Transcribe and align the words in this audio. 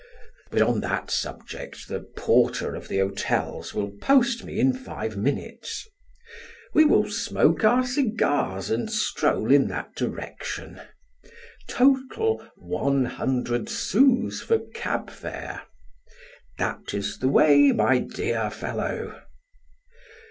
But 0.49 0.63
on 0.63 0.79
that 0.79 1.11
subject 1.11 1.87
the 1.87 1.99
porter 1.99 2.73
of 2.73 2.87
the 2.87 2.97
hotels 2.97 3.75
will 3.75 3.91
post 4.01 4.43
me 4.43 4.59
in 4.59 4.73
five 4.73 5.15
minutes. 5.15 5.87
We 6.73 6.85
will 6.85 7.07
smoke 7.07 7.63
our 7.63 7.85
cigars 7.85 8.71
and 8.71 8.89
stroll 8.91 9.51
in 9.51 9.67
that 9.67 9.93
direction. 9.95 10.81
Total 11.67 12.43
one 12.55 13.05
hundred 13.05 13.69
sous 13.69 14.41
for 14.41 14.57
cabfare. 14.73 15.61
That 16.57 16.95
is 16.95 17.19
the 17.19 17.29
way, 17.29 17.71
my 17.71 17.99
dear 17.99 18.49
fellow." 18.49 19.21